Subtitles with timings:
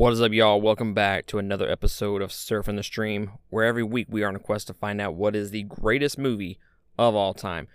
[0.00, 0.62] What is up, y'all?
[0.62, 4.36] Welcome back to another episode of Surfing the Stream, where every week we are on
[4.36, 6.58] a quest to find out what is the greatest movie
[6.98, 7.68] of all time.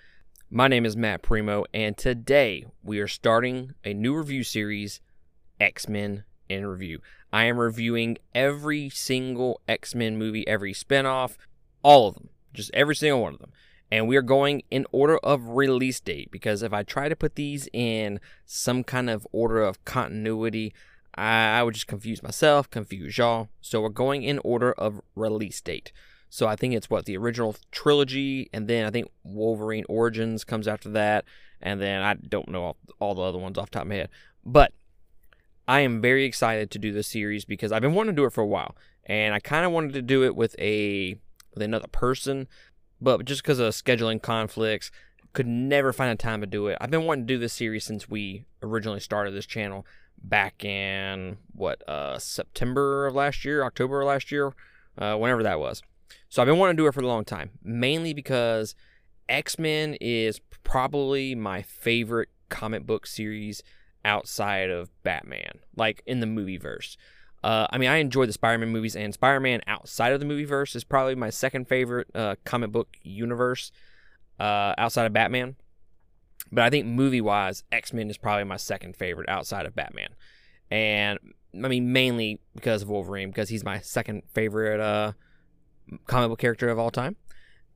[0.50, 5.02] My name is Matt Primo, and today we are starting a new review series,
[5.60, 7.00] X Men in Review.
[7.32, 11.38] I am reviewing every single X Men movie, every spinoff,
[11.84, 13.52] all of them, just every single one of them.
[13.92, 17.36] And we are going in order of release date because if I try to put
[17.36, 20.74] these in some kind of order of continuity,
[21.16, 23.50] I, I would just confuse myself, confuse y'all.
[23.62, 25.92] So we're going in order of release date.
[26.30, 30.68] So I think it's what the original trilogy, and then I think Wolverine Origins comes
[30.68, 31.24] after that,
[31.62, 34.10] and then I don't know all, all the other ones off top of my head.
[34.46, 34.74] But
[35.68, 38.34] I am very excited to do this series because I've been wanting to do it
[38.34, 41.16] for a while, and I kind of wanted to do it with a
[41.54, 42.50] with another person,
[43.00, 44.92] but just because of scheduling conflicts,
[45.32, 46.78] could never find a time to do it.
[46.82, 49.86] I've been wanting to do this series since we originally started this channel
[50.22, 54.54] back in what uh, September of last year, October of last year,
[54.98, 55.82] uh, whenever that was.
[56.30, 58.76] So I've been wanting to do it for a long time, mainly because
[59.30, 63.64] X Men is probably my favorite comic book series
[64.04, 66.98] outside of Batman, like in the movie verse.
[67.44, 70.76] Uh, I mean, I enjoy the Spider-Man movies, and Spider-Man outside of the movie verse
[70.76, 73.72] is probably my second favorite uh, comic book universe
[74.40, 75.56] uh, outside of Batman.
[76.52, 80.10] But I think movie wise, X Men is probably my second favorite outside of Batman.
[80.72, 81.20] And
[81.64, 85.14] I mean, mainly because of Wolverine, because he's my second favorite uh,
[86.08, 87.16] comic book character of all time.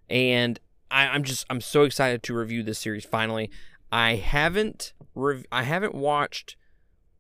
[0.09, 0.59] And
[0.92, 3.50] I, I'm just I'm so excited to review this series finally.
[3.92, 6.56] I haven't rev- I haven't watched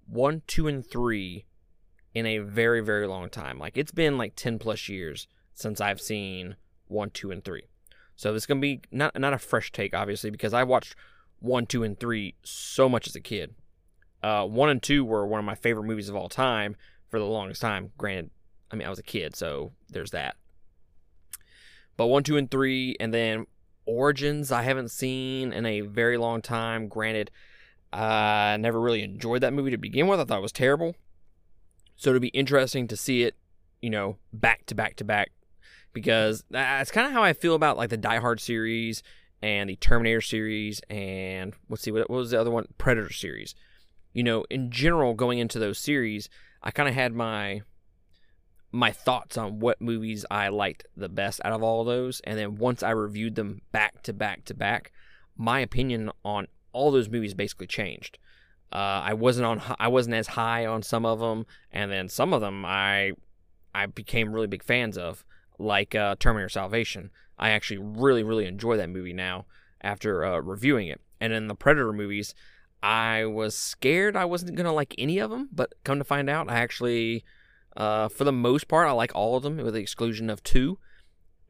[0.07, 1.45] one, two, and three
[2.13, 3.59] in a very very long time.
[3.59, 6.55] Like it's been like ten plus years since I've seen
[6.87, 7.63] one, two, and three.
[8.15, 10.95] So is gonna be not not a fresh take, obviously, because I watched
[11.39, 13.55] one, two, and three so much as a kid.
[14.21, 16.75] Uh, one and two were one of my favorite movies of all time
[17.09, 17.91] for the longest time.
[17.97, 18.29] Granted,
[18.71, 20.35] I mean I was a kid, so there's that.
[21.97, 23.45] But one, two, and three, and then
[23.85, 26.87] Origins, I haven't seen in a very long time.
[26.87, 27.31] Granted,
[27.91, 30.19] I never really enjoyed that movie to begin with.
[30.19, 30.95] I thought it was terrible.
[31.95, 33.35] So it'll be interesting to see it,
[33.81, 35.31] you know, back to back to back,
[35.91, 39.03] because that's kind of how I feel about like the Die Hard series
[39.41, 43.55] and the Terminator series and let's see what, what was the other one Predator series.
[44.13, 46.29] You know, in general, going into those series,
[46.63, 47.61] I kind of had my
[48.71, 52.37] my thoughts on what movies I liked the best out of all of those, and
[52.37, 54.91] then once I reviewed them back to back to back,
[55.37, 58.17] my opinion on all those movies basically changed.
[58.71, 62.33] Uh, I wasn't on I wasn't as high on some of them, and then some
[62.33, 63.13] of them I
[63.73, 65.23] I became really big fans of,
[65.59, 67.11] like uh, Terminator Salvation.
[67.37, 69.45] I actually really, really enjoy that movie now
[69.81, 71.01] after uh, reviewing it.
[71.21, 72.33] And in the Predator movies,
[72.81, 76.29] I was scared I wasn't going to like any of them, but come to find
[76.29, 77.23] out, I actually,
[77.75, 80.79] uh, for the most part, I like all of them with the exclusion of two.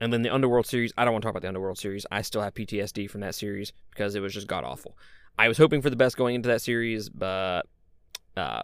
[0.01, 2.05] And then the Underworld series, I don't want to talk about the Underworld series.
[2.09, 4.97] I still have PTSD from that series because it was just god awful.
[5.37, 7.63] I was hoping for the best going into that series, but
[8.35, 8.63] uh,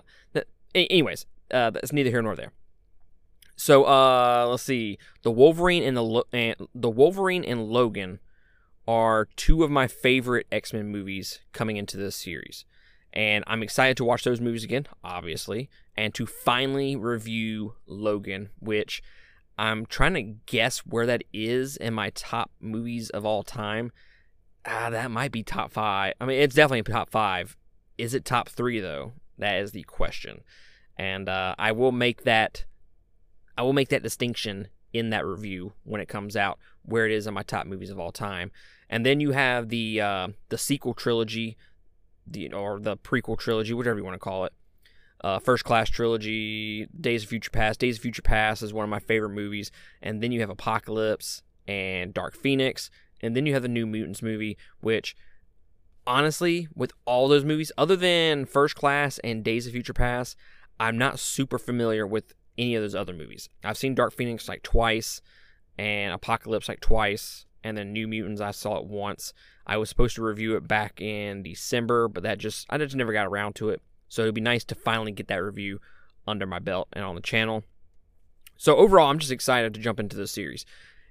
[0.74, 2.52] anyways, uh, that's neither here nor there.
[3.56, 4.98] So uh, let's see.
[5.24, 8.20] The Wolverine and the Lo- and the Wolverine and Logan
[8.88, 12.66] are two of my favorite X Men movies coming into this series,
[13.14, 19.02] and I'm excited to watch those movies again, obviously, and to finally review Logan, which
[19.58, 23.92] I'm trying to guess where that is in my top movies of all time.
[24.66, 26.14] Ah, that might be top five.
[26.20, 27.56] I mean, it's definitely top five.
[27.98, 29.14] Is it top three though?
[29.38, 30.42] That is the question,
[30.98, 32.66] and uh, I will make that
[33.58, 37.28] I will make that distinction in that review when it comes out, where it is
[37.28, 38.52] on my top movies of all time.
[38.90, 41.58] And then you have the uh, the sequel trilogy,
[42.28, 44.54] the or the prequel trilogy, whatever you want to call it.
[45.22, 47.80] Uh, First Class trilogy, Days of Future Past.
[47.80, 49.72] Days of Future Past is one of my favorite movies.
[50.02, 52.92] And then you have Apocalypse and Dark Phoenix,
[53.22, 55.16] and then you have the New Mutants movie, which
[56.06, 60.38] honestly, with all those movies, other than First Class and Days of Future Past,
[60.80, 63.50] I'm not super familiar with any of those other movies.
[63.64, 65.22] I've seen Dark Phoenix like twice
[65.78, 69.34] and Apocalypse like twice and then New Mutants I saw it once.
[69.66, 73.12] I was supposed to review it back in December, but that just I just never
[73.12, 73.82] got around to it.
[74.08, 75.82] So it'd be nice to finally get that review
[76.28, 77.64] under my belt and on the channel.
[78.56, 80.66] So overall, I'm just excited to jump into this series.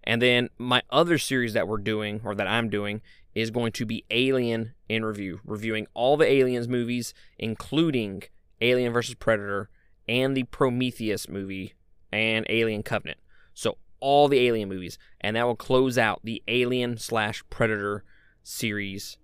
[0.04, 3.02] And then my other series that we're doing or that I'm doing
[3.34, 8.22] is going to be Alien in review, reviewing all the Aliens movies including
[8.60, 9.70] Alien versus Predator
[10.08, 11.74] and the Prometheus movie
[12.12, 13.18] and Alien Covenant.
[13.54, 18.04] So all the Alien movies, and that will close out the Alien slash Predator
[18.42, 19.16] series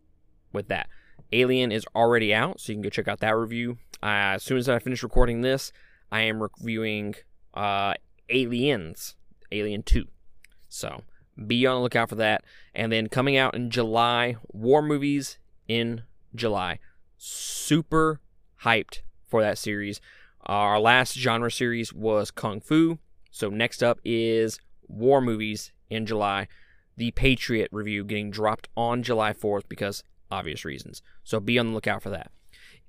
[0.53, 0.89] with that.
[1.33, 3.79] Alien is already out, so you can go check out that review.
[4.03, 5.73] Uh, as soon as I finish recording this,
[6.11, 7.15] I am reviewing
[7.55, 7.95] uh,
[8.29, 9.15] Aliens,
[9.53, 10.07] Alien 2.
[10.69, 11.03] So
[11.47, 12.45] be on the lookout for that.
[12.75, 15.39] And then coming out in July, war movies
[15.69, 16.03] in
[16.35, 16.79] July.
[17.17, 18.21] Super
[18.63, 20.01] hyped for that series.
[20.47, 22.99] Our last genre series was Kung Fu.
[23.31, 24.59] So next up is
[24.89, 26.49] war movies in July.
[26.97, 31.03] The Patriot review getting dropped on July 4th because obvious reasons.
[31.25, 32.31] So be on the lookout for that.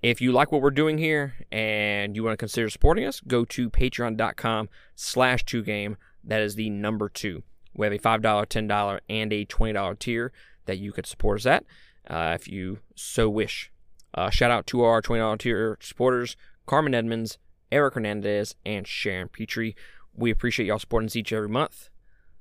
[0.01, 3.45] If you like what we're doing here and you want to consider supporting us, go
[3.45, 5.95] to patreon.com slash 2game.
[6.23, 7.43] That is the number two.
[7.75, 10.33] We have a $5, $10, and a $20 tier
[10.65, 11.65] that you could support us at
[12.09, 13.71] uh, if you so wish.
[14.13, 16.35] Uh, shout out to our $20 tier supporters,
[16.65, 17.37] Carmen Edmonds,
[17.71, 19.75] Eric Hernandez, and Sharon Petrie.
[20.13, 21.89] We appreciate y'all supporting us each every month.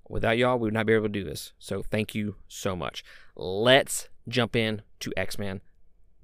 [0.08, 1.52] Without y'all, we would not be able to do this.
[1.58, 3.04] So thank you so much.
[3.36, 5.60] Let's jump in to X Men.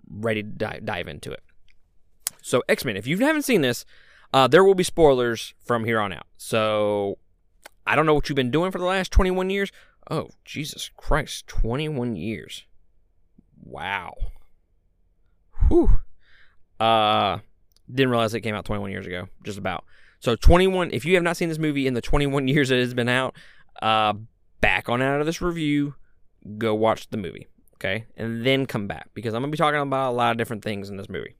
[0.08, 1.42] Ready to dive, dive into it.
[2.42, 3.84] So X Men, if you haven't seen this,
[4.32, 6.26] uh, there will be spoilers from here on out.
[6.36, 7.18] So
[7.86, 9.70] I don't know what you've been doing for the last 21 years.
[10.10, 12.64] Oh, Jesus Christ, 21 years.
[13.62, 14.14] Wow.
[15.68, 16.00] Whew.
[16.78, 17.38] Uh,
[17.92, 19.84] didn't realize it came out 21 years ago, just about.
[20.20, 22.94] So 21, if you have not seen this movie in the 21 years it has
[22.94, 23.34] been out,
[23.82, 24.14] uh,
[24.60, 25.94] back on out of this review,
[26.58, 28.06] go watch the movie, okay?
[28.16, 30.88] And then come back because I'm to be talking about a lot of different things
[30.88, 31.36] in this movie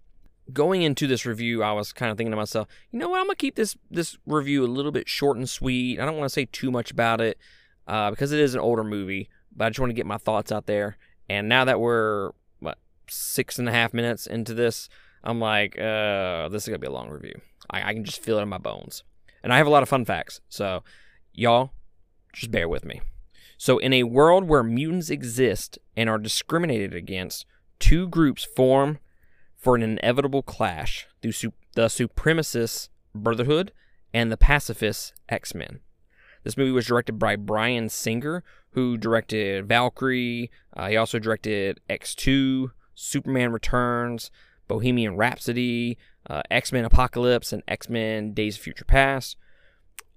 [0.53, 3.21] going into this review, I was kind of thinking to myself, you know what?
[3.21, 6.01] I'm gonna keep this this review a little bit short and sweet.
[6.01, 7.39] I don't want to say too much about it
[7.87, 10.53] uh, because it is an older movie, but I just want to get my thoughts
[10.53, 10.97] out there.
[11.29, 12.79] And now that we're what
[13.09, 14.89] six and a half minutes into this,
[15.27, 17.41] I'm like, uh, this is gonna be a long review.
[17.69, 19.03] I, I can just feel it in my bones,
[19.43, 20.41] and I have a lot of fun facts.
[20.49, 20.85] So,
[21.35, 21.73] y'all,
[22.33, 23.01] just bear with me.
[23.59, 27.45] So, in a world where mutants exist and are discriminated against,
[27.81, 28.99] two groups form
[29.57, 33.73] for an inevitable clash through su- the supremacist Brotherhood
[34.15, 35.81] and the pacifist X Men.
[36.45, 40.53] This movie was directed by Bryan Singer, who directed Valkyrie.
[40.77, 44.31] Uh, he also directed X2, Superman Returns,
[44.69, 45.99] Bohemian Rhapsody,
[46.29, 49.37] uh, X Men Apocalypse, and X Men Days of Future Past.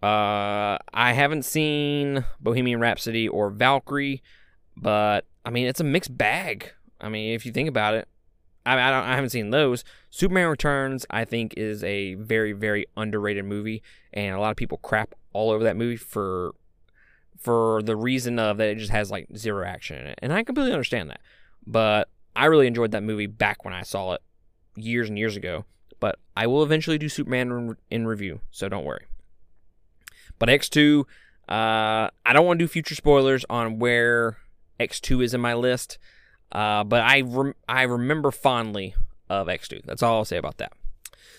[0.01, 4.23] Uh, I haven't seen Bohemian Rhapsody or Valkyrie,
[4.77, 6.71] but I mean, it's a mixed bag.
[7.01, 8.07] I mean, if you think about it,
[8.65, 9.83] I, I, I haven't seen those.
[10.09, 13.81] Superman Returns, I think, is a very, very underrated movie,
[14.13, 16.53] and a lot of people crap all over that movie for
[17.37, 20.43] for the reason of that it just has like zero action in it, and I
[20.43, 21.21] completely understand that.
[21.65, 24.21] But I really enjoyed that movie back when I saw it
[24.81, 25.65] years and years ago.
[25.99, 29.05] But I will eventually do Superman in review, so don't worry.
[30.37, 31.01] But X2,
[31.49, 34.37] uh, I don't want to do future spoilers on where
[34.79, 35.97] X2 is in my list.
[36.51, 38.95] Uh, but I rem- I remember fondly
[39.29, 39.83] of X2.
[39.85, 40.73] That's all I'll say about that.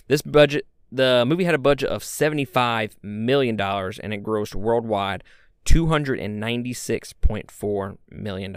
[0.06, 5.24] This budget, the movie had a budget of $75 million and it grossed worldwide
[5.64, 8.56] $296.4 million.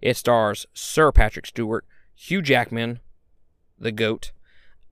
[0.00, 3.00] It stars Sir Patrick Stewart, Hugh Jackman,
[3.78, 4.32] the GOAT,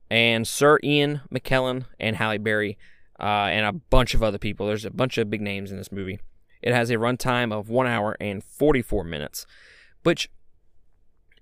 [0.09, 2.77] and Sir Ian McKellen and Halle Berry,
[3.19, 4.67] uh, and a bunch of other people.
[4.67, 6.19] There's a bunch of big names in this movie.
[6.61, 9.45] It has a runtime of 1 hour and 44 minutes,
[10.03, 10.29] which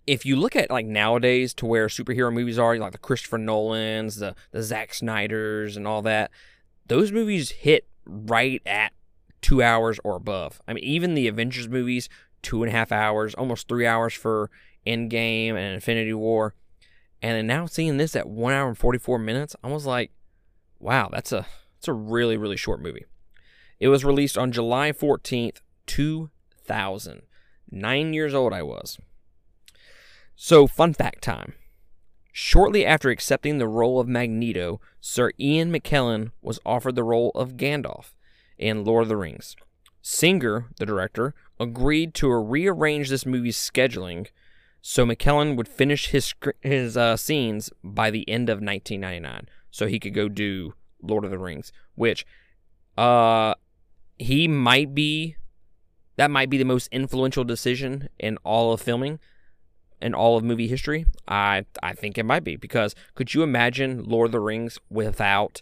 [0.08, 4.18] if you look at like nowadays to where superhero movies are, like the Christopher Nolans,
[4.18, 6.32] the the Zack Snyder's, and all that,
[6.88, 8.94] those movies hit right at
[9.42, 10.62] two hours or above.
[10.68, 12.10] I mean, even the Avengers movies,
[12.42, 14.50] two and a half hours, almost three hours for
[14.86, 16.56] Endgame and Infinity War,
[17.22, 20.12] and now seeing this at one hour and forty four minutes, I was like,
[20.80, 21.46] wow, that's a
[21.78, 23.06] that's a really really short movie.
[23.80, 26.30] It was released on July fourteenth, two
[26.66, 27.24] thousand.
[27.70, 29.00] Nine years old I was.
[30.36, 31.54] So, fun fact time.
[32.34, 37.58] Shortly after accepting the role of Magneto, Sir Ian McKellen was offered the role of
[37.58, 38.14] Gandalf
[38.58, 39.56] in Lord of the Rings.
[40.02, 44.28] Singer, the director, agreed to rearrange this movie's scheduling
[44.82, 50.00] so McKellen would finish his his uh, scenes by the end of 1999, so he
[50.00, 52.26] could go do Lord of the Rings, which
[52.98, 53.56] uh
[54.18, 55.36] he might be
[56.18, 59.20] that might be the most influential decision in all of filming
[60.02, 61.06] in all of movie history?
[61.28, 65.62] I I think it might be because could you imagine Lord of the Rings without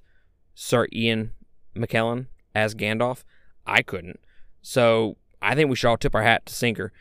[0.55, 1.33] Sir Ian
[1.75, 3.23] McKellen as Gandalf?
[3.65, 4.19] I couldn't.
[4.61, 6.91] So I think we should all tip our hat to Singer.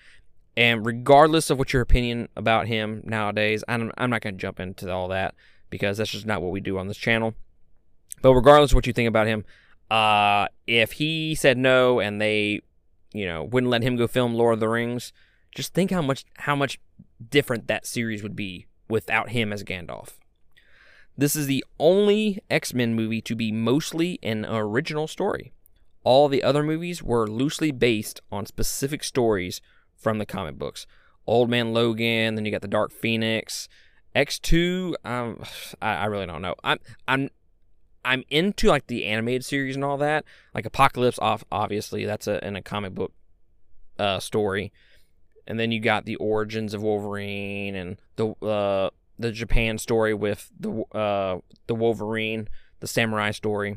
[0.59, 4.59] And regardless of what your opinion about him nowadays, I'm, I'm not going to jump
[4.59, 5.37] into all that
[5.71, 7.35] because that's just not what we do on this channel.
[8.23, 9.45] But regardless of what you think about him,
[9.89, 12.63] uh, if he said no and they,
[13.13, 15.13] you know, wouldn't let him go film Lord of the Rings,
[15.55, 16.81] just think how much how much
[17.31, 20.15] different that series would be without him as Gandalf.
[21.17, 25.53] This is the only X Men movie to be mostly an original story.
[26.03, 29.61] All the other movies were loosely based on specific stories
[29.99, 30.87] from the comic books.
[31.27, 33.69] Old Man Logan, then you got the Dark Phoenix,
[34.17, 34.95] X2.
[35.05, 35.43] Um,
[35.83, 36.55] I, I really don't know.
[36.65, 37.29] I'm I'm
[38.05, 40.25] I'm into like the animated series and all that.
[40.55, 43.13] Like Apocalypse, off obviously that's a in a comic book
[43.99, 44.73] uh, story,
[45.47, 50.51] and then you got the origins of Wolverine and the uh, the Japan story with
[50.59, 52.49] the uh, the Wolverine,
[52.81, 53.77] the samurai story.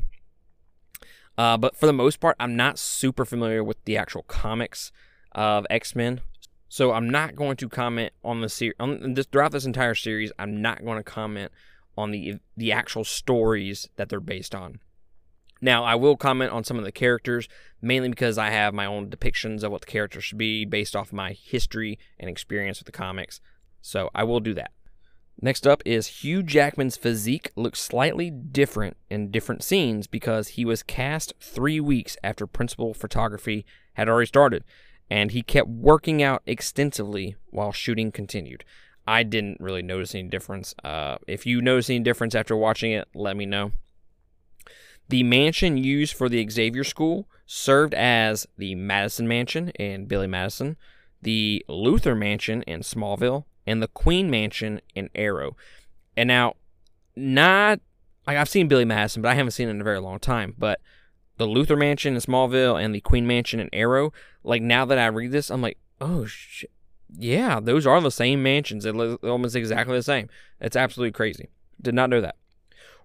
[1.36, 4.92] Uh, but for the most part, I'm not super familiar with the actual comics
[5.34, 6.20] of X Men,
[6.68, 8.76] so I'm not going to comment on the series.
[9.30, 11.52] Throughout this entire series, I'm not going to comment
[11.96, 14.80] on the the actual stories that they're based on.
[15.60, 17.48] Now, I will comment on some of the characters,
[17.80, 21.12] mainly because I have my own depictions of what the characters should be based off
[21.12, 23.40] my history and experience with the comics.
[23.80, 24.72] So I will do that.
[25.40, 30.82] Next up is Hugh Jackman's physique looks slightly different in different scenes because he was
[30.82, 34.64] cast three weeks after principal photography had already started,
[35.10, 38.64] and he kept working out extensively while shooting continued.
[39.06, 40.74] I didn't really notice any difference.
[40.84, 43.72] Uh, if you notice any difference after watching it, let me know.
[45.08, 50.76] The mansion used for the Xavier School served as the Madison Mansion in Billy Madison,
[51.20, 55.56] the Luthor Mansion in Smallville, and the Queen Mansion in Arrow.
[56.16, 56.54] And now,
[57.14, 57.80] not
[58.26, 60.54] like I've seen Billy Madison, but I haven't seen it in a very long time.
[60.56, 60.80] But
[61.38, 64.12] the Luthor Mansion in Smallville and the Queen Mansion in Arrow,
[64.44, 66.70] like now that I read this, I'm like, oh shit,
[67.18, 68.84] yeah, those are the same mansions.
[68.84, 70.28] It looks almost exactly the same.
[70.60, 71.48] It's absolutely crazy.
[71.80, 72.36] Did not know that.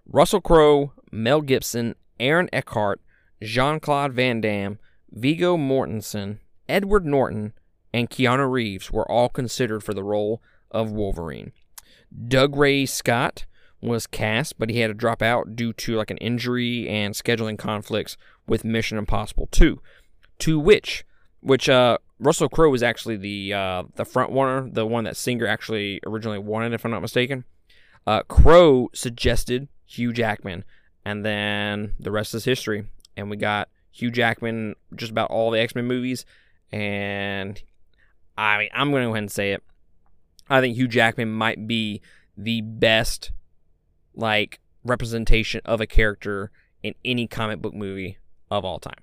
[0.06, 3.00] Russell Crowe, Mel Gibson, Aaron Eckhart,
[3.42, 4.78] Jean Claude Van Damme,
[5.10, 7.52] Viggo Mortensen, Edward Norton,
[7.92, 11.52] and Keanu Reeves were all considered for the role of Wolverine.
[12.26, 13.46] Dougray Scott
[13.80, 17.58] was cast, but he had to drop out due to like an injury and scheduling
[17.58, 18.16] conflicts
[18.46, 19.80] with Mission Impossible 2.
[20.40, 21.04] To which,
[21.40, 25.46] which uh, Russell Crowe was actually the uh, the front runner, the one that Singer
[25.46, 27.44] actually originally wanted, if I'm not mistaken.
[28.06, 30.64] Uh, Crowe suggested Hugh Jackman,
[31.04, 32.86] and then the rest is history.
[33.16, 36.24] And we got Hugh Jackman just about all the X Men movies,
[36.72, 37.60] and
[38.36, 39.62] I I'm going to go ahead and say it.
[40.48, 42.00] I think Hugh Jackman might be
[42.36, 43.32] the best
[44.18, 46.50] like representation of a character
[46.82, 48.18] in any comic book movie
[48.50, 49.02] of all time.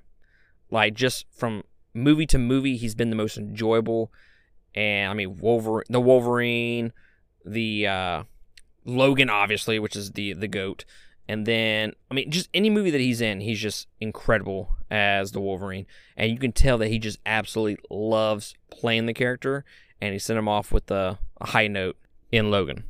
[0.70, 4.12] Like just from movie to movie, he's been the most enjoyable.
[4.76, 6.94] And I mean, Wolverine, the Wolverine,
[7.46, 8.24] the uh,
[8.84, 10.84] Logan, obviously, which is the the goat,
[11.30, 15.40] and then I mean, just any movie that he's in, he's just incredible as the
[15.40, 15.86] Wolverine,
[16.18, 19.64] and you can tell that he just absolutely loves playing the character,
[20.02, 21.96] and he sent him off with a, a high note
[22.34, 22.84] in Logan.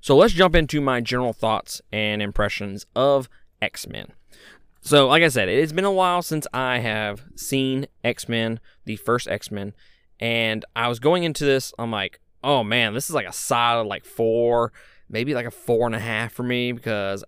[0.00, 3.28] So let's jump into my general thoughts and impressions of
[3.60, 4.12] X Men.
[4.80, 8.58] So, like I said, it has been a while since I have seen X Men,
[8.84, 9.74] the first X Men,
[10.18, 11.72] and I was going into this.
[11.78, 14.72] I'm like, oh man, this is like a solid like four,
[15.08, 17.24] maybe like a four and a half for me because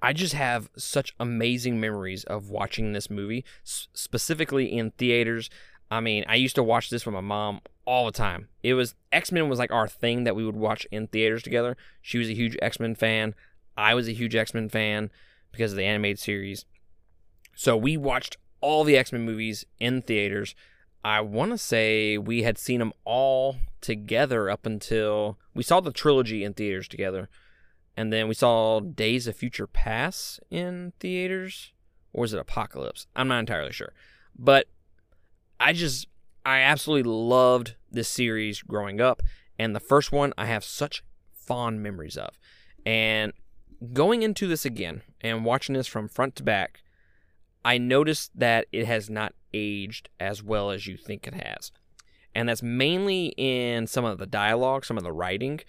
[0.00, 5.50] I just have such amazing memories of watching this movie, specifically in theaters.
[5.90, 8.48] I mean, I used to watch this with my mom all the time.
[8.62, 11.76] It was X Men was like our thing that we would watch in theaters together.
[12.02, 13.34] She was a huge X Men fan.
[13.76, 15.10] I was a huge X Men fan
[15.52, 16.64] because of the animated series.
[17.54, 20.54] So we watched all the X Men movies in theaters.
[21.04, 25.92] I want to say we had seen them all together up until we saw the
[25.92, 27.28] trilogy in theaters together.
[27.96, 31.72] And then we saw Days of Future Past in theaters.
[32.12, 33.06] Or was it Apocalypse?
[33.14, 33.92] I'm not entirely sure.
[34.38, 34.66] But
[35.60, 36.08] I just,
[36.46, 39.20] I absolutely loved this series growing up.
[39.58, 42.38] And the first one I have such fond memories of.
[42.86, 43.32] And
[43.92, 46.82] going into this again and watching this from front to back,
[47.64, 51.72] I noticed that it has not aged as well as you think it has.
[52.32, 55.60] And that's mainly in some of the dialogue, some of the writing.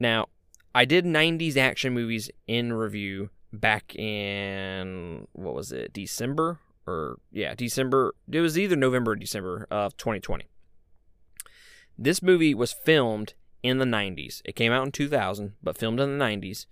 [0.00, 0.26] Now,
[0.74, 6.58] I did 90s action movies in review back in, what was it, December?
[6.86, 8.14] Or, yeah, December.
[8.30, 10.46] It was either November or December of 2020.
[11.96, 14.42] This movie was filmed in the 90s.
[14.44, 16.66] It came out in 2000, but filmed in the 90s.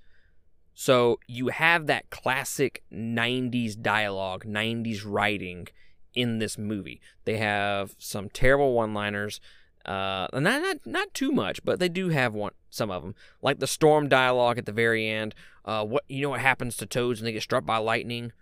[0.75, 5.69] So you have that classic 90s dialogue, 90s writing
[6.15, 7.01] in this movie.
[7.25, 9.41] They have some terrible one-liners.
[9.85, 13.59] Uh, not not not too much, but they do have one some of them, like
[13.59, 15.35] the storm dialogue at the very end.
[15.65, 18.33] Uh, what you know what happens to toads when they get struck by lightning?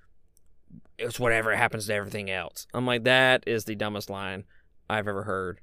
[1.01, 2.67] It's whatever happens to everything else.
[2.75, 4.45] I'm like that is the dumbest line
[4.89, 5.61] I've ever heard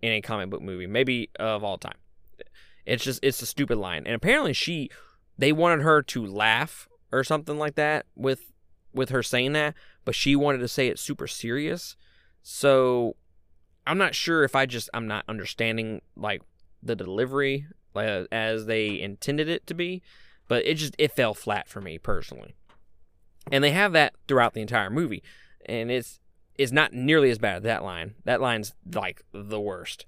[0.00, 1.96] in a comic book movie, maybe of all time.
[2.86, 4.90] It's just it's a stupid line, and apparently she
[5.36, 8.52] they wanted her to laugh or something like that with
[8.92, 11.96] with her saying that, but she wanted to say it super serious.
[12.42, 13.16] So
[13.86, 16.42] I'm not sure if I just I'm not understanding like
[16.82, 20.02] the delivery like, as they intended it to be,
[20.46, 22.54] but it just it fell flat for me personally.
[23.50, 25.22] And they have that throughout the entire movie,
[25.66, 26.20] and it's
[26.56, 28.14] it's not nearly as bad as that line.
[28.24, 30.06] That line's like the worst.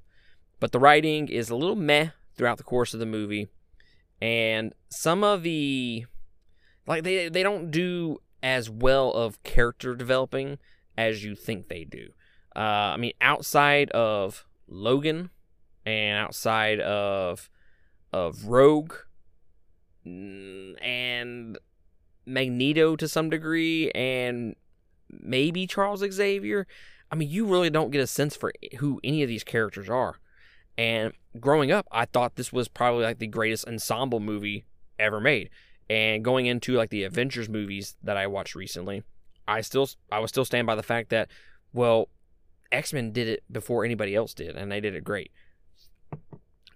[0.58, 3.48] But the writing is a little meh throughout the course of the movie,
[4.20, 6.06] and some of the
[6.86, 10.58] like they they don't do as well of character developing
[10.96, 12.08] as you think they do.
[12.54, 12.58] Uh,
[12.94, 15.30] I mean, outside of Logan
[15.86, 17.48] and outside of
[18.12, 18.94] of Rogue
[20.04, 21.58] and
[22.30, 24.54] Magneto to some degree and
[25.10, 26.66] maybe Charles Xavier,
[27.10, 30.16] I mean, you really don't get a sense for who any of these characters are.
[30.78, 34.64] And growing up, I thought this was probably like the greatest ensemble movie
[34.98, 35.50] ever made.
[35.88, 39.02] And going into like the Avengers movies that I watched recently,
[39.48, 41.28] I still I was still stand by the fact that
[41.72, 42.08] well,
[42.70, 45.32] X-Men did it before anybody else did and they did it great.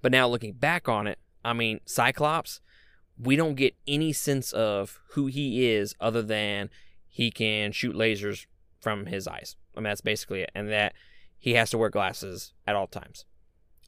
[0.03, 2.61] But now looking back on it, I mean, Cyclops,
[3.19, 6.71] we don't get any sense of who he is other than
[7.09, 8.47] he can shoot lasers
[8.81, 9.57] from his eyes.
[9.77, 10.51] I mean, that's basically it.
[10.55, 10.95] And that
[11.39, 13.25] he has to wear glasses at all times.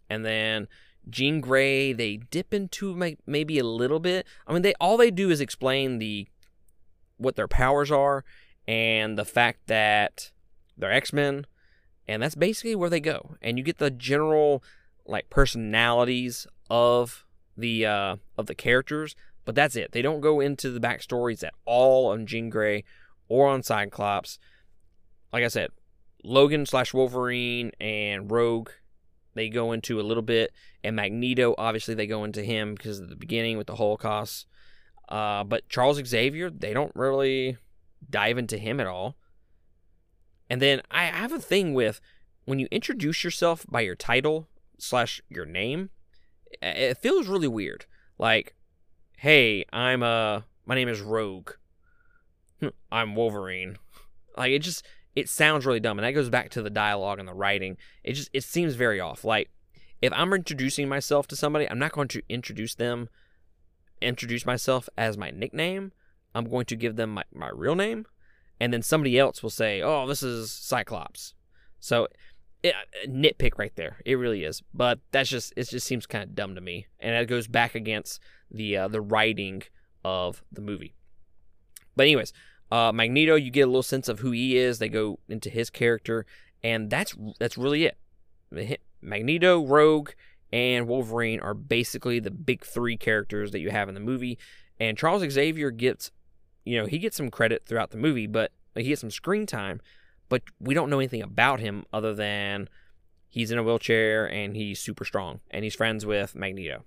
[0.09, 0.69] And then
[1.09, 4.27] Jean Grey, they dip into maybe a little bit.
[4.47, 6.29] I mean, they all they do is explain the
[7.17, 8.25] what their powers are
[8.69, 10.31] and the fact that
[10.77, 11.47] they're X-Men,
[12.07, 13.37] and that's basically where they go.
[13.41, 14.63] And you get the general
[15.07, 17.25] like personalities of
[17.57, 19.93] the uh, of the characters, but that's it.
[19.93, 22.85] They don't go into the backstories at all on Jean Grey
[23.29, 24.39] or on Cyclops.
[25.33, 25.71] Like I said,
[26.23, 28.71] Logan slash Wolverine and Rogue,
[29.35, 33.09] they go into a little bit, and Magneto, obviously, they go into him because of
[33.09, 34.47] the beginning with the Holocaust.
[35.09, 37.59] Uh, but Charles Xavier, they don't really
[38.09, 39.17] dive into him at all.
[40.49, 42.01] And then I have a thing with
[42.45, 45.91] when you introduce yourself by your title slash your name,
[46.63, 47.87] it feels really weird.
[48.19, 48.55] Like,
[49.19, 51.53] hey, I'm uh, my name is Rogue.
[52.93, 53.79] I'm Wolverine.
[54.37, 57.29] Like it just it sounds really dumb, and that goes back to the dialogue and
[57.29, 57.77] the writing.
[58.05, 59.25] It just it seems very off.
[59.25, 59.51] Like
[60.03, 63.09] if I'm introducing myself to somebody, I'm not going to introduce them,
[64.03, 65.93] introduce myself as my nickname.
[66.35, 68.07] I'm going to give them my, my real name,
[68.61, 71.35] and then somebody else will say, "Oh, this is Cyclops."
[71.81, 72.09] So
[72.67, 72.75] it,
[73.09, 73.99] nitpick right there.
[74.05, 74.63] It really is.
[74.75, 75.69] But that's just it.
[75.69, 79.01] Just seems kind of dumb to me, and it goes back against the uh, the
[79.01, 79.63] writing
[80.05, 80.95] of the movie.
[81.97, 82.33] But anyways,
[82.71, 84.79] uh, Magneto, you get a little sense of who he is.
[84.79, 86.27] They go into his character,
[86.63, 88.81] and that's that's really it.
[89.01, 90.11] Magneto, Rogue,
[90.53, 94.39] and Wolverine are basically the big three characters that you have in the movie.
[94.79, 96.11] And Charles Xavier gets,
[96.65, 99.81] you know, he gets some credit throughout the movie, but he gets some screen time.
[100.29, 102.69] But we don't know anything about him other than
[103.29, 106.85] he's in a wheelchair and he's super strong and he's friends with Magneto.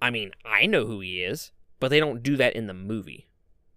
[0.00, 3.28] I mean, I know who he is, but they don't do that in the movie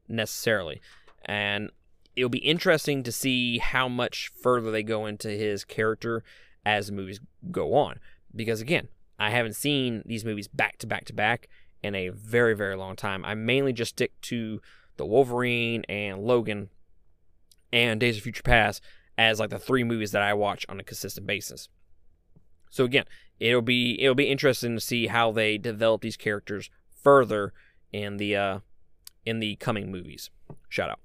[0.08, 0.82] necessarily.
[1.26, 1.72] And
[2.16, 6.24] it'll be interesting to see how much further they go into his character
[6.66, 7.20] as the movies
[7.52, 8.00] go on.
[8.34, 8.88] Because again,
[9.20, 11.50] I haven't seen these movies back to back to back
[11.82, 13.26] in a very, very long time.
[13.26, 14.62] I mainly just stick to
[14.98, 16.70] the Wolverine and Logan
[17.74, 18.82] and Days of Future Past
[19.18, 21.68] as like the three movies that I watch on a consistent basis.
[22.70, 23.06] So again,
[23.40, 26.70] it'll be it'll be interesting to see how they develop these characters
[27.04, 27.52] further
[27.92, 28.60] in the uh,
[29.26, 30.30] in the coming movies.
[30.70, 31.00] Shout out.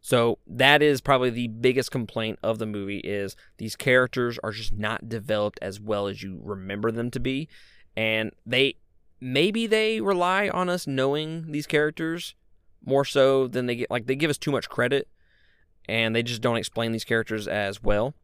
[0.00, 4.74] So that is probably the biggest complaint of the movie is these characters are just
[4.74, 7.48] not developed as well as you remember them to be
[7.96, 8.74] and they
[9.18, 12.34] maybe they rely on us knowing these characters
[12.84, 15.08] more so than they get like they give us too much credit
[15.88, 18.14] and they just don't explain these characters as well.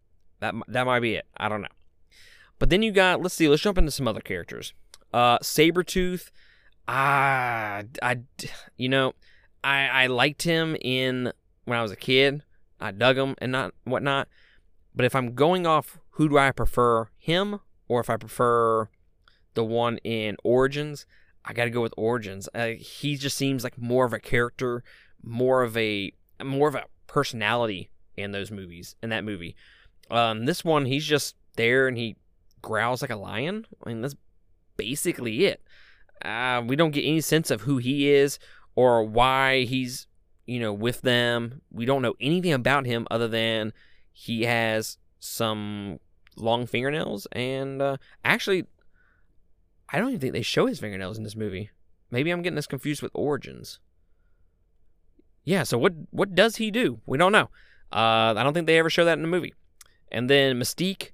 [0.40, 1.26] That that might be it.
[1.36, 1.68] I don't know.
[2.58, 4.74] But then you got let's see, let's jump into some other characters.
[5.12, 6.30] Uh Sabretooth
[6.88, 8.18] ah I
[8.76, 9.12] you know,
[9.62, 11.32] I I liked him in
[11.64, 12.42] when I was a kid.
[12.80, 14.28] I dug him and not whatnot.
[14.94, 18.88] But if I'm going off, who do I prefer, him or if I prefer
[19.54, 21.06] the one in Origins?
[21.44, 22.48] I got to go with Origins.
[22.54, 24.82] Uh, he just seems like more of a character,
[25.22, 28.94] more of a more of a personality in those movies.
[29.02, 29.56] In that movie,
[30.10, 32.16] um, this one he's just there and he
[32.62, 33.66] growls like a lion.
[33.84, 34.16] I mean that's
[34.76, 35.60] basically it.
[36.24, 38.38] Uh, we don't get any sense of who he is
[38.76, 40.06] or why he's
[40.46, 41.62] you know with them.
[41.72, 43.72] We don't know anything about him other than
[44.12, 45.98] he has some
[46.36, 48.64] long fingernails and uh, actually
[49.92, 51.70] I don't even think they show his fingernails in this movie.
[52.10, 53.80] maybe I'm getting this confused with Origins.
[55.44, 57.00] Yeah, so what what does he do?
[57.06, 57.50] We don't know.
[57.92, 59.54] Uh, I don't think they ever show that in the movie.
[60.12, 61.10] And then Mystique,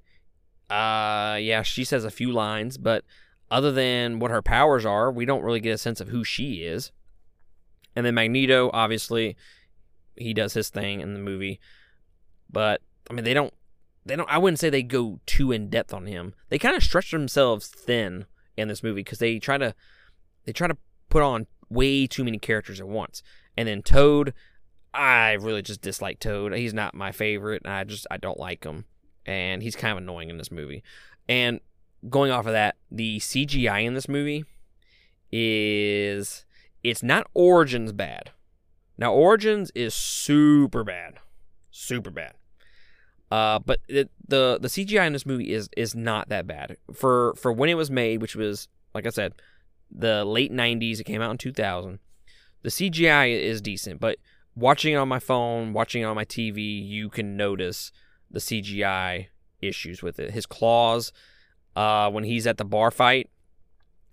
[0.71, 3.05] uh, yeah, she says a few lines, but
[3.51, 6.63] other than what her powers are, we don't really get a sense of who she
[6.63, 6.93] is.
[7.95, 9.37] And then Magneto, obviously,
[10.17, 11.61] he does his thing in the movie,
[12.51, 13.55] but I mean, they don't,
[14.05, 14.31] they don't.
[14.31, 16.35] I wouldn't say they go too in depth on him.
[16.49, 19.75] They kind of stretch themselves thin in this movie because they try to,
[20.45, 20.77] they try to
[21.09, 23.23] put on way too many characters at once.
[23.57, 24.35] And then Toad,
[24.93, 26.55] I really just dislike Toad.
[26.55, 27.63] He's not my favorite.
[27.65, 28.85] I just I don't like him,
[29.25, 30.83] and he's kind of annoying in this movie.
[31.29, 31.61] And
[32.09, 34.45] going off of that, the CGI in this movie
[35.33, 36.45] is
[36.83, 38.31] it's not Origins bad.
[38.99, 41.15] Now Origins is super bad,
[41.71, 42.35] super bad.
[43.31, 47.35] Uh, but it, the the CGI in this movie is is not that bad for
[47.35, 49.35] for when it was made, which was like I said,
[49.91, 51.01] the late '90s.
[51.01, 51.99] It came out in 2000.
[52.67, 54.19] The CGI is decent, but
[54.57, 57.93] watching it on my phone, watching it on my TV, you can notice
[58.29, 59.29] the CGI
[59.63, 60.33] issues with it.
[60.33, 61.13] His claws,
[61.77, 63.31] uh, when he's at the bar fight,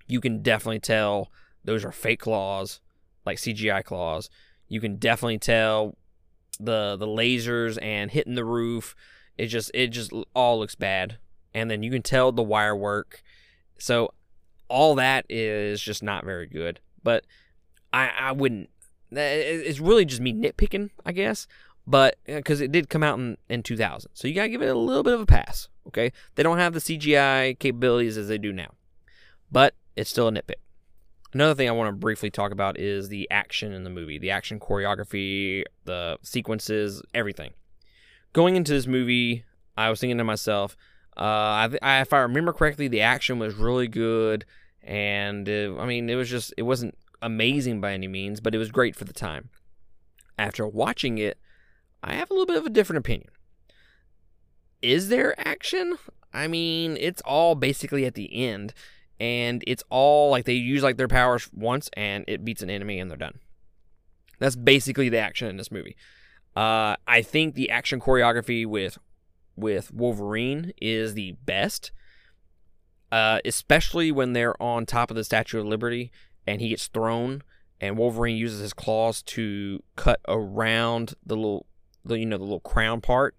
[0.05, 1.31] you can definitely tell
[1.63, 2.79] those are fake claws,
[3.25, 4.29] like CGI claws.
[4.67, 5.97] You can definitely tell
[6.59, 8.95] the the lasers and hitting the roof.
[9.35, 11.17] It just it just all looks bad,
[11.55, 13.23] and then you can tell the wire work.
[13.79, 14.13] So
[14.67, 16.81] all that is just not very good.
[17.01, 17.25] But
[17.93, 18.69] I I wouldn't.
[19.11, 21.47] It's really just me nitpicking, I guess.
[21.85, 24.77] But because it did come out in, in 2000, so you gotta give it a
[24.77, 25.67] little bit of a pass.
[25.87, 28.71] Okay, they don't have the CGI capabilities as they do now,
[29.51, 30.61] but it's still a nitpick.
[31.33, 34.29] Another thing I want to briefly talk about is the action in the movie, the
[34.29, 37.51] action choreography, the sequences, everything.
[38.33, 39.43] Going into this movie,
[39.75, 40.77] I was thinking to myself,
[41.17, 44.45] uh, I, I, if I remember correctly, the action was really good,
[44.83, 48.59] and uh, I mean, it was just it wasn't amazing by any means, but it
[48.59, 49.49] was great for the time.
[50.37, 51.39] After watching it,
[52.03, 53.29] I have a little bit of a different opinion.
[54.81, 55.97] Is there action?
[56.33, 58.73] I mean, it's all basically at the end,
[59.19, 62.99] and it's all like they use like their powers once and it beats an enemy
[62.99, 63.39] and they're done.
[64.39, 65.95] That's basically the action in this movie.
[66.55, 68.97] Uh, I think the action choreography with
[69.55, 71.91] with Wolverine is the best,
[73.11, 76.11] uh, especially when they're on top of the Statue of Liberty
[76.45, 77.43] and he gets thrown,
[77.79, 81.65] and Wolverine uses his claws to cut around the little,
[82.05, 83.35] the, you know, the little crown part,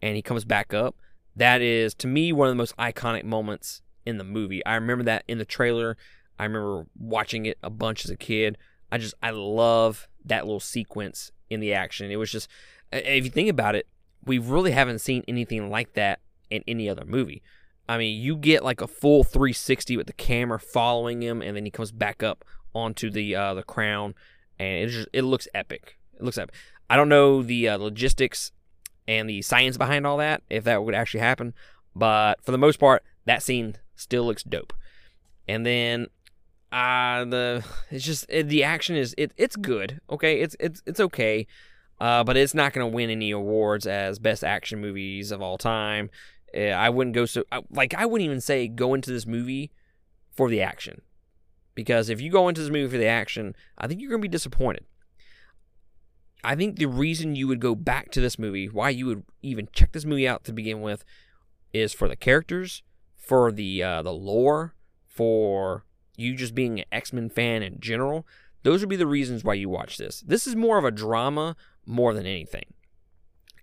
[0.00, 0.96] and he comes back up.
[1.34, 4.64] That is to me one of the most iconic moments in the movie.
[4.66, 5.96] I remember that in the trailer.
[6.38, 8.58] I remember watching it a bunch as a kid.
[8.90, 12.10] I just I love that little sequence in the action.
[12.10, 12.48] It was just
[12.92, 13.86] if you think about it,
[14.24, 17.42] we really haven't seen anything like that in any other movie.
[17.88, 21.64] I mean, you get like a full 360 with the camera following him, and then
[21.64, 24.14] he comes back up onto the uh, the crown,
[24.58, 25.98] and it just it looks epic.
[26.14, 26.54] It looks epic.
[26.88, 28.52] I don't know the uh, logistics
[29.08, 31.54] and the science behind all that, if that would actually happen,
[31.94, 34.72] but for the most part, that scene still looks dope.
[35.48, 36.06] And then
[36.70, 40.00] uh the it's just it, the action is it it's good.
[40.08, 41.46] Okay, it's it's it's okay.
[42.00, 45.56] Uh, but it's not going to win any awards as best action movies of all
[45.56, 46.10] time.
[46.56, 49.70] Uh, I wouldn't go so like I wouldn't even say go into this movie
[50.30, 51.02] for the action.
[51.74, 54.28] Because if you go into this movie for the action, I think you're going to
[54.28, 54.84] be disappointed.
[56.44, 59.68] I think the reason you would go back to this movie, why you would even
[59.72, 61.04] check this movie out to begin with,
[61.72, 62.82] is for the characters,
[63.16, 64.74] for the uh, the lore,
[65.06, 65.84] for
[66.16, 68.26] you just being an X Men fan in general.
[68.64, 70.20] Those would be the reasons why you watch this.
[70.20, 72.74] This is more of a drama more than anything.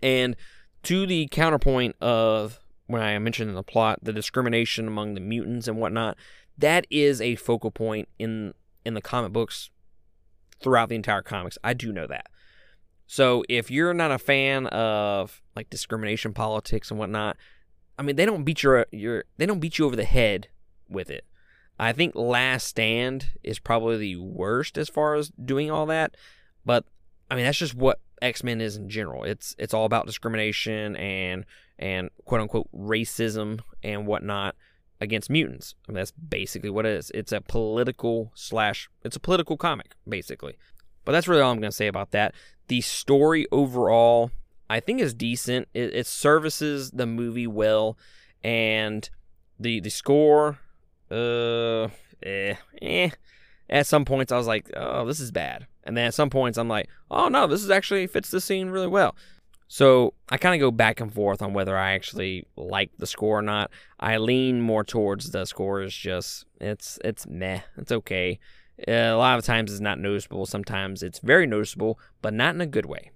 [0.02, 0.36] And
[0.84, 5.68] to the counterpoint of when I mentioned in the plot, the discrimination among the mutants
[5.68, 6.18] and whatnot,
[6.58, 9.70] that is a focal point in in the comic books
[10.60, 11.56] throughout the entire comics.
[11.64, 12.26] I do know that.
[13.06, 17.38] So if you're not a fan of like discrimination politics and whatnot,
[18.00, 20.48] I mean they don't beat your your they don't beat you over the head
[20.90, 21.26] with it.
[21.78, 26.18] I think Last Stand is probably the worst as far as doing all that,
[26.66, 26.86] but
[27.30, 29.26] I mean that's just what X-Men is in general.
[29.26, 31.46] It's it's all about discrimination and
[31.80, 34.56] and quote unquote racism and whatnot
[35.02, 35.76] against mutants.
[35.88, 37.12] I mean, that's basically what it is.
[37.16, 40.58] It's a political slash it's a political comic basically.
[41.06, 42.36] But that's really all I'm going to say about that.
[42.68, 44.30] The story overall,
[44.70, 45.68] I think, is decent.
[45.74, 47.98] It, it services the movie well,
[48.44, 49.10] and
[49.60, 50.60] the the score,
[51.10, 51.86] uh,
[52.22, 53.10] eh, eh.
[53.72, 56.58] At some points, I was like, oh, this is bad, and then at some points,
[56.58, 59.16] I'm like, oh no, this is actually fits the scene really well.
[59.72, 63.38] So I kind of go back and forth on whether I actually like the score
[63.38, 63.70] or not.
[64.00, 68.40] I lean more towards the score is just it's it's meh, it's okay.
[68.88, 70.48] A lot of times it's not noticeable.
[70.48, 73.12] Sometimes it's very noticeable, but not in a good way.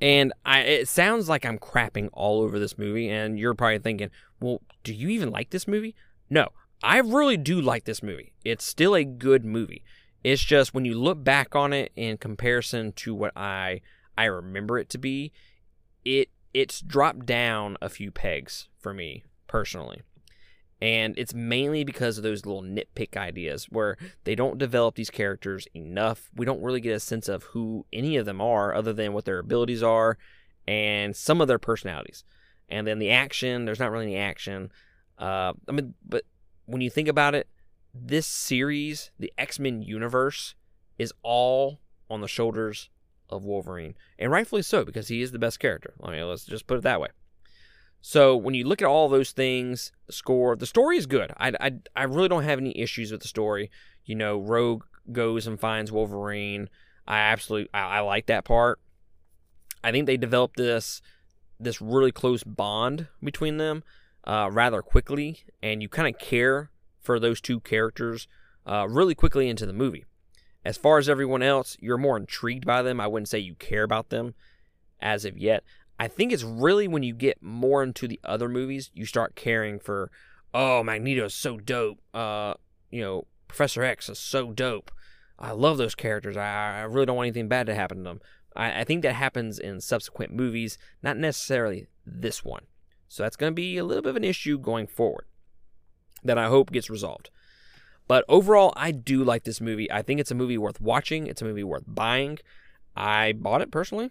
[0.00, 4.10] And I, it sounds like I'm crapping all over this movie, and you're probably thinking,
[4.40, 5.94] well, do you even like this movie?
[6.28, 6.48] No,
[6.82, 8.32] I really do like this movie.
[8.44, 9.84] It's still a good movie.
[10.24, 13.82] It's just when you look back on it in comparison to what I
[14.18, 15.32] I remember it to be,
[16.04, 20.02] it it's dropped down a few pegs for me personally.
[20.80, 25.68] And it's mainly because of those little nitpick ideas where they don't develop these characters
[25.74, 26.28] enough.
[26.34, 29.24] We don't really get a sense of who any of them are other than what
[29.24, 30.18] their abilities are
[30.66, 32.24] and some of their personalities.
[32.68, 34.72] And then the action, there's not really any action.
[35.18, 36.24] Uh, I mean, but
[36.66, 37.48] when you think about it,
[37.94, 40.56] this series, the X Men universe,
[40.98, 41.78] is all
[42.10, 42.88] on the shoulders
[43.32, 45.94] of Wolverine, and rightfully so because he is the best character.
[46.02, 47.08] I mean, let's just put it that way.
[48.00, 51.32] So when you look at all those things, the score, the story is good.
[51.38, 53.70] I, I, I really don't have any issues with the story.
[54.04, 56.68] You know, Rogue goes and finds Wolverine.
[57.06, 58.80] I absolutely I, I like that part.
[59.82, 61.00] I think they developed this
[61.58, 63.84] this really close bond between them
[64.24, 68.26] uh, rather quickly, and you kind of care for those two characters
[68.66, 70.04] uh, really quickly into the movie.
[70.64, 73.00] As far as everyone else, you're more intrigued by them.
[73.00, 74.34] I wouldn't say you care about them
[75.00, 75.64] as of yet.
[75.98, 79.78] I think it's really when you get more into the other movies, you start caring
[79.78, 80.10] for,
[80.54, 81.98] oh, Magneto's so dope.
[82.14, 82.54] Uh,
[82.90, 84.90] you know, Professor X is so dope.
[85.38, 86.36] I love those characters.
[86.36, 88.20] I, I really don't want anything bad to happen to them.
[88.56, 92.64] I, I think that happens in subsequent movies, not necessarily this one.
[93.08, 95.26] So that's going to be a little bit of an issue going forward
[96.24, 97.30] that I hope gets resolved.
[98.12, 99.90] But overall, I do like this movie.
[99.90, 101.26] I think it's a movie worth watching.
[101.26, 102.40] It's a movie worth buying.
[102.94, 104.10] I bought it personally.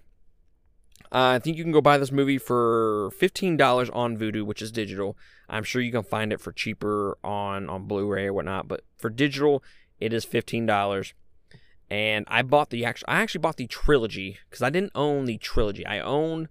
[1.11, 4.71] Uh, I think you can go buy this movie for $15 on Vudu, which is
[4.71, 5.15] digital.
[5.49, 9.11] I'm sure you can find it for cheaper on, on Blu-ray or whatnot, but for
[9.11, 9.63] digital,
[9.99, 11.13] it is $15.
[11.91, 15.37] And I bought the actual I actually bought the trilogy because I didn't own the
[15.37, 15.85] trilogy.
[15.85, 16.49] I own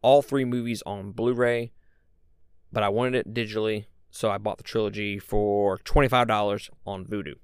[0.00, 1.72] all three movies on Blu-ray,
[2.72, 3.84] but I wanted it digitally
[4.16, 7.34] so I bought the trilogy for $25 on Vudu.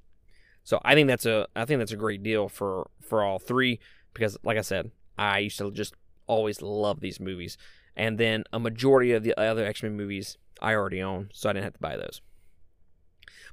[0.65, 3.79] So I think that's a I think that's a great deal for for all three
[4.15, 5.95] because like I said, I used to just
[6.27, 7.59] always love these movies.
[7.95, 11.65] And then a majority of the other X-Men movies I already own, so I didn't
[11.65, 12.23] have to buy those.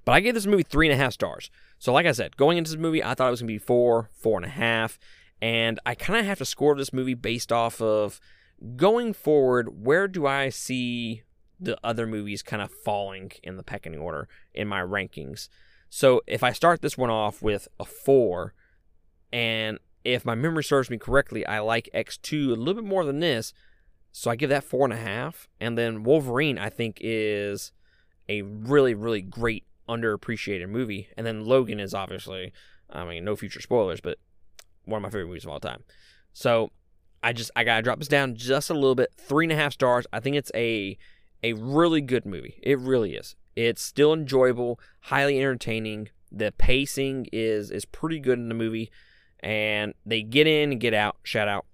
[0.06, 1.52] But I gave this movie three and a half stars.
[1.78, 4.10] So like I said, going into this movie, I thought it was gonna be four,
[4.14, 4.98] four and a half.
[5.42, 8.22] And I kind of have to score this movie based off of
[8.76, 11.24] going forward, where do I see
[11.60, 15.50] the other movies kind of falling in the pecking order in my rankings.
[15.90, 18.54] So if I start this one off with a four,
[19.34, 23.20] and if my memory serves me correctly, I like X2 a little bit more than
[23.20, 23.54] this,
[24.12, 25.48] so I give that four and a half.
[25.60, 27.72] And then Wolverine, I think, is
[28.28, 31.10] a really, really great underappreciated movie.
[31.18, 32.54] And then Logan is obviously,
[32.90, 34.18] I mean, no future spoilers, but
[34.86, 35.84] one of my favorite movies of all time.
[36.34, 36.72] So
[37.22, 39.74] I just I gotta drop this down just a little bit, three and a half
[39.74, 40.08] stars.
[40.14, 40.98] I think it's a
[41.44, 42.60] a really good movie.
[42.62, 43.36] It really is.
[43.56, 46.10] It's still enjoyable, highly entertaining.
[46.32, 48.92] The pacing is is pretty good in the movie,
[49.40, 51.18] and they get in and get out.
[51.24, 51.66] Shout out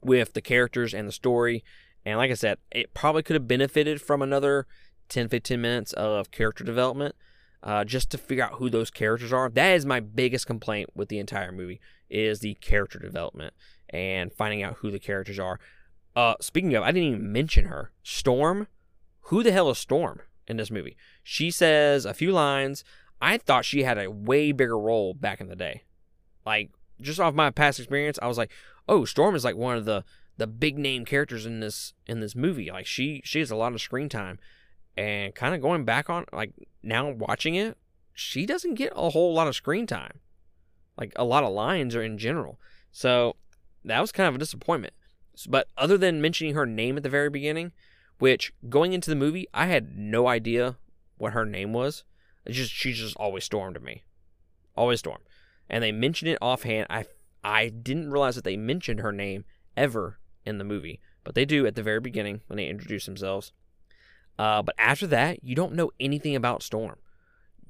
[0.00, 1.64] with the characters and the story.
[2.04, 4.66] And like I said, it probably could have benefited from another
[5.08, 7.14] 10, 15 minutes of character development
[7.62, 9.48] uh, just to figure out who those characters are.
[9.50, 13.54] That is my biggest complaint with the entire movie is the character development
[13.90, 15.58] and finding out who the characters are.
[16.16, 17.92] Uh, speaking of, I didn't even mention her.
[18.02, 18.68] Storm.
[19.22, 20.96] Who the hell is Storm in this movie?
[21.22, 22.82] She says a few lines.
[23.20, 25.82] I thought she had a way bigger role back in the day.
[26.46, 28.50] Like just off my past experience, I was like,
[28.88, 30.04] oh, Storm is like one of the
[30.38, 32.70] the big name characters in this in this movie.
[32.70, 34.38] Like she she has a lot of screen time.
[34.96, 37.76] And kind of going back on like now watching it,
[38.14, 40.20] she doesn't get a whole lot of screen time.
[40.96, 42.58] Like a lot of lines are in general.
[42.90, 43.36] So
[43.84, 44.94] that was kind of a disappointment.
[45.46, 47.72] But other than mentioning her name at the very beginning,
[48.18, 50.76] which going into the movie, I had no idea
[51.16, 52.04] what her name was.
[52.44, 54.04] It's just she just always stormed to me,
[54.76, 55.20] always storm.
[55.68, 56.86] And they mentioned it offhand.
[56.90, 57.04] I
[57.44, 59.44] I didn't realize that they mentioned her name
[59.76, 63.52] ever in the movie, but they do at the very beginning when they introduce themselves.
[64.38, 66.96] Uh, but after that, you don't know anything about Storm.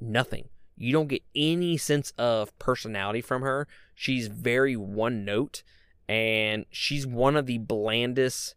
[0.01, 0.49] Nothing.
[0.77, 3.67] You don't get any sense of personality from her.
[3.95, 5.63] She's very one note
[6.09, 8.55] and she's one of the blandest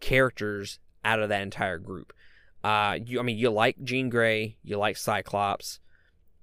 [0.00, 2.12] characters out of that entire group.
[2.62, 5.80] Uh, you, I mean, you like Jean Grey, you like Cyclops,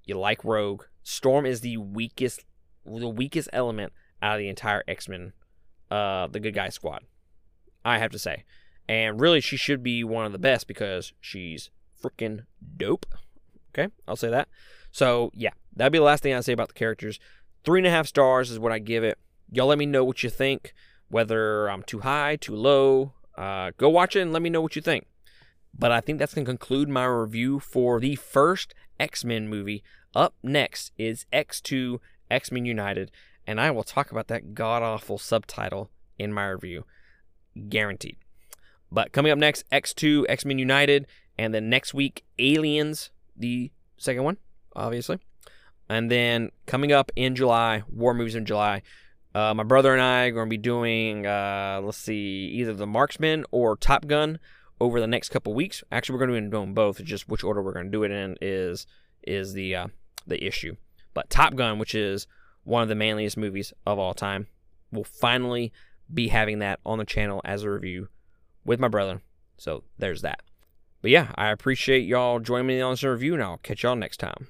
[0.05, 0.83] you like Rogue.
[1.03, 2.45] Storm is the weakest,
[2.85, 5.33] the weakest element out of the entire X Men,
[5.89, 7.03] uh, the Good Guy Squad.
[7.83, 8.43] I have to say,
[8.87, 11.71] and really, she should be one of the best because she's
[12.03, 12.45] freaking
[12.77, 13.07] dope.
[13.73, 14.47] Okay, I'll say that.
[14.91, 17.19] So yeah, that'd be the last thing I say about the characters.
[17.63, 19.17] Three and a half stars is what I give it.
[19.51, 20.73] Y'all let me know what you think,
[21.09, 23.13] whether I'm too high, too low.
[23.37, 25.07] Uh, go watch it and let me know what you think.
[25.77, 29.83] But I think that's going to conclude my review for the first X Men movie.
[30.15, 33.11] Up next is X2 X Men United,
[33.45, 36.85] and I will talk about that god awful subtitle in my review.
[37.69, 38.17] Guaranteed.
[38.91, 44.23] But coming up next, X2 X Men United, and then next week, Aliens, the second
[44.23, 44.37] one,
[44.75, 45.19] obviously.
[45.89, 48.81] And then coming up in July, War Movies in July.
[49.33, 52.87] Uh, my brother and I are going to be doing, uh, let's see, either The
[52.87, 54.39] Marksman or Top Gun
[54.79, 55.83] over the next couple weeks.
[55.91, 57.03] Actually, we're going to be doing both.
[57.03, 58.87] Just which order we're going to do it in is
[59.23, 59.87] is the uh,
[60.27, 60.75] the issue.
[61.13, 62.27] But Top Gun, which is
[62.63, 64.47] one of the manliest movies of all time,
[64.91, 65.71] will finally
[66.13, 68.09] be having that on the channel as a review
[68.65, 69.21] with my brother.
[69.57, 70.41] So there's that.
[71.01, 74.17] But yeah, I appreciate y'all joining me on this review, and I'll catch y'all next
[74.17, 74.47] time.